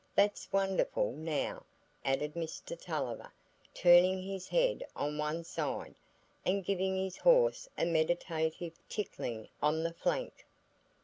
That's 0.15 0.51
wonderful, 0.51 1.11
now," 1.11 1.63
added 2.03 2.33
Mr 2.33 2.75
Tulliver, 2.75 3.31
turning 3.75 4.23
his 4.23 4.47
head 4.47 4.83
on 4.95 5.19
one 5.19 5.43
side, 5.43 5.93
and 6.43 6.65
giving 6.65 6.97
his 6.97 7.17
horse 7.17 7.69
a 7.77 7.85
meditative 7.85 8.73
tickling 8.89 9.49
on 9.61 9.83
the 9.83 9.93
flank. 9.93 10.47